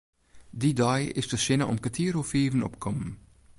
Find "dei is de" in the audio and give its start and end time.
0.79-1.37